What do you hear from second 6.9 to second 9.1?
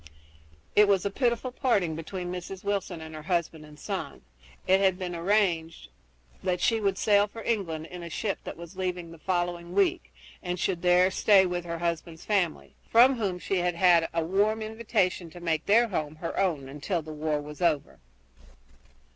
sail for England in a ship that was leaving